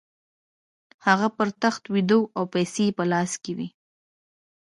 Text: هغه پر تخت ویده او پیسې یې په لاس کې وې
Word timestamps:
هغه 1.05 1.27
پر 1.37 1.47
تخت 1.61 1.83
ویده 1.93 2.17
او 2.37 2.43
پیسې 2.53 2.83
یې 2.87 2.95
په 2.97 3.03
لاس 3.11 3.31
کې 3.43 3.51
وې 3.57 3.67